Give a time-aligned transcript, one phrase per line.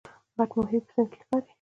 [0.37, 1.47] غټ ماهی په سیند کې ښکاري